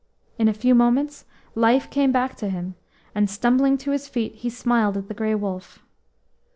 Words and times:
In 0.39 0.47
a 0.47 0.53
few 0.55 0.73
moments 0.73 1.25
life 1.53 1.87
came 1.91 2.11
back 2.11 2.35
to 2.37 2.49
him, 2.49 2.73
and, 3.13 3.29
stumbling 3.29 3.77
to 3.77 3.91
his 3.91 4.07
feet, 4.07 4.33
he 4.33 4.49
smiled 4.49 4.97
at 4.97 5.07
the 5.09 5.13
Grey 5.13 5.35
Wolf. 5.35 5.83